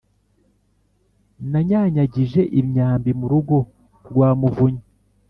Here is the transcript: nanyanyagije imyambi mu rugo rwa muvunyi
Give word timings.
nanyanyagije 1.51 2.41
imyambi 2.59 3.11
mu 3.19 3.25
rugo 3.31 3.57
rwa 4.07 4.29
muvunyi 4.39 4.83